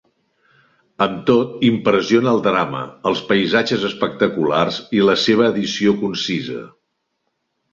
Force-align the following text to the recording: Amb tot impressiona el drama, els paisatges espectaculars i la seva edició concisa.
Amb 1.05 1.19
tot 1.29 1.51
impressiona 1.67 2.31
el 2.31 2.41
drama, 2.47 2.81
els 3.11 3.21
paisatges 3.33 3.85
espectaculars 3.91 4.81
i 5.01 5.05
la 5.11 5.17
seva 5.27 5.47
edició 5.55 5.95
concisa. 6.03 6.65